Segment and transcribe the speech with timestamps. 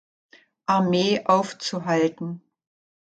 [0.65, 2.41] Armee aufzuhalten.